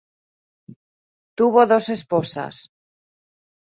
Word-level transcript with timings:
Tuvo 1.37 1.59
dos 1.71 1.87
esposas. 1.97 2.55